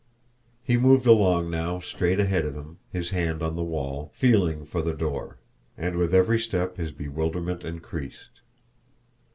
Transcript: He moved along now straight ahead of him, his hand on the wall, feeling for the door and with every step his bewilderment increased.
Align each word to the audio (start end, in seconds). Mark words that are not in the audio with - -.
He 0.63 0.77
moved 0.77 1.05
along 1.05 1.51
now 1.51 1.77
straight 1.79 2.19
ahead 2.19 2.43
of 2.43 2.55
him, 2.55 2.79
his 2.91 3.11
hand 3.11 3.43
on 3.43 3.55
the 3.55 3.63
wall, 3.63 4.09
feeling 4.15 4.65
for 4.65 4.81
the 4.81 4.95
door 4.95 5.37
and 5.77 5.95
with 5.95 6.11
every 6.11 6.39
step 6.39 6.77
his 6.77 6.91
bewilderment 6.91 7.63
increased. 7.63 8.41